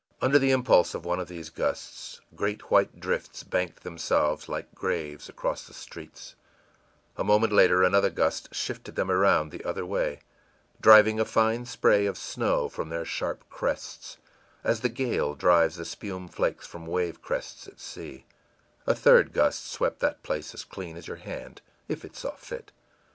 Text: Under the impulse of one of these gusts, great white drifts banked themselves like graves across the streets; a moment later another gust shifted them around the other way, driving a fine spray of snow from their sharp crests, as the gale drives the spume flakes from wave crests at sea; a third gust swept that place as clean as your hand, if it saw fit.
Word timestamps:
Under 0.19 0.39
the 0.39 0.49
impulse 0.49 0.95
of 0.95 1.05
one 1.05 1.19
of 1.19 1.27
these 1.27 1.51
gusts, 1.51 2.21
great 2.33 2.71
white 2.71 2.99
drifts 2.99 3.43
banked 3.43 3.83
themselves 3.83 4.49
like 4.49 4.73
graves 4.73 5.29
across 5.29 5.67
the 5.67 5.75
streets; 5.75 6.33
a 7.17 7.23
moment 7.23 7.53
later 7.53 7.83
another 7.83 8.09
gust 8.09 8.49
shifted 8.51 8.95
them 8.95 9.11
around 9.11 9.51
the 9.51 9.63
other 9.63 9.85
way, 9.85 10.21
driving 10.81 11.19
a 11.19 11.23
fine 11.23 11.67
spray 11.67 12.07
of 12.07 12.17
snow 12.17 12.67
from 12.67 12.89
their 12.89 13.05
sharp 13.05 13.47
crests, 13.51 14.17
as 14.63 14.79
the 14.79 14.89
gale 14.89 15.35
drives 15.35 15.75
the 15.75 15.85
spume 15.85 16.27
flakes 16.27 16.65
from 16.65 16.87
wave 16.87 17.21
crests 17.21 17.67
at 17.67 17.79
sea; 17.79 18.25
a 18.87 18.95
third 18.95 19.31
gust 19.31 19.67
swept 19.71 19.99
that 19.99 20.23
place 20.23 20.55
as 20.55 20.63
clean 20.63 20.97
as 20.97 21.05
your 21.07 21.17
hand, 21.17 21.61
if 21.87 22.03
it 22.03 22.15
saw 22.15 22.31
fit. 22.31 22.71